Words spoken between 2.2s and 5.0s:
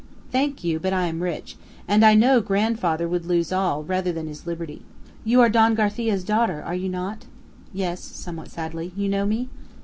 grandfather would lose all, rather than his liberty.